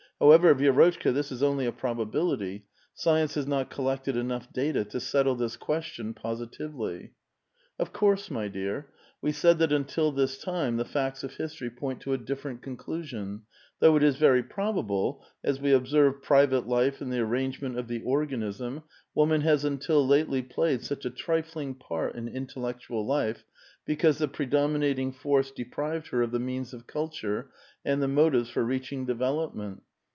[0.21, 5.33] However, Vi^rotchka, this is only a probability; science has not collected enough data to settle
[5.33, 7.13] this question positively."
[7.47, 8.87] '* Of course, mv dear.
[9.19, 13.45] We said that until this time the facts of history point to a different conclusion,
[13.79, 17.87] though it is very probable, as we observe private life and the arrange ment of
[17.87, 18.83] the organism,
[19.15, 23.43] woman has until lately played such a trifling part in intellectual life,
[23.85, 27.49] because the predominating force deprived her of tlie means of culture
[27.83, 29.81] and the motives for reaching development.